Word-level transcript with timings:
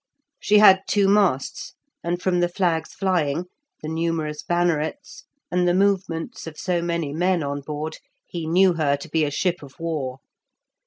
She 0.39 0.57
had 0.57 0.81
two 0.87 1.07
masts, 1.07 1.75
and 2.03 2.19
from 2.19 2.39
the 2.39 2.49
flags 2.49 2.91
flying, 2.91 3.45
the 3.83 3.87
numerous 3.87 4.41
bannerets, 4.41 5.25
and 5.51 5.67
the 5.67 5.75
movements 5.75 6.47
of 6.47 6.57
so 6.57 6.81
many 6.81 7.13
men 7.13 7.43
on 7.43 7.61
board, 7.61 7.99
he 8.25 8.47
knew 8.47 8.73
her 8.73 8.97
to 8.97 9.07
be 9.09 9.25
a 9.25 9.29
ship 9.29 9.61
of 9.61 9.79
war. 9.79 10.17